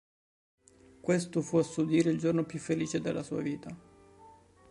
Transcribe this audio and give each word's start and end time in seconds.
Questo 0.99 1.41
fu 1.41 1.57
a 1.57 1.61
suo 1.61 1.83
dire 1.83 2.09
“il 2.09 2.17
giorno 2.17 2.43
più 2.43 2.57
felice 2.57 3.01
della 3.01 3.21
sua 3.21 3.39
vita”. 3.39 3.77